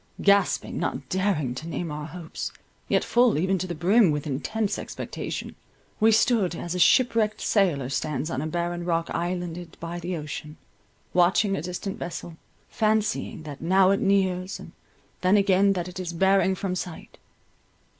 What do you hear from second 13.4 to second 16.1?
that now it nears, and then again that it